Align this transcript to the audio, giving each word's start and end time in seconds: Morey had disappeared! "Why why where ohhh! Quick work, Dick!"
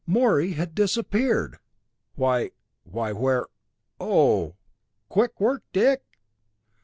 Morey 0.07 0.53
had 0.53 0.73
disappeared! 0.73 1.59
"Why 2.15 2.49
why 2.85 3.11
where 3.11 3.45
ohhh! 3.99 4.55
Quick 5.09 5.39
work, 5.39 5.61
Dick!" 5.73 6.01